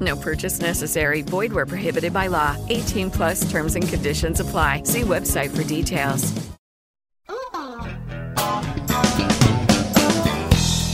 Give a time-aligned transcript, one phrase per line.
[0.00, 1.22] No purchase necessary.
[1.22, 2.56] Void where prohibited by law.
[2.68, 4.84] 18 plus terms and conditions apply.
[4.84, 6.32] See website for details.